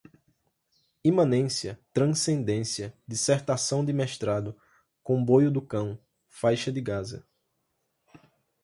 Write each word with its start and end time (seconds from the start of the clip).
imanência, 1.03 1.79
transcendência, 1.93 2.97
dissertação 3.07 3.85
de 3.85 3.93
mestrado, 3.93 4.57
comboio 5.03 5.51
do 5.51 5.61
cão, 5.61 5.99
faixa 6.27 6.71
de 6.71 6.81
gaza 6.81 7.23